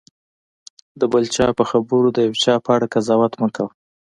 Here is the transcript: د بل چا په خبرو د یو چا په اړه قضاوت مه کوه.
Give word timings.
د 0.99 1.01
بل 1.13 1.23
چا 1.35 1.47
په 1.57 1.63
خبرو 1.69 2.07
د 2.13 2.17
یو 2.27 2.35
چا 2.43 2.53
په 2.65 2.69
اړه 2.75 2.91
قضاوت 2.93 3.33
مه 3.41 3.49
کوه. 3.55 3.71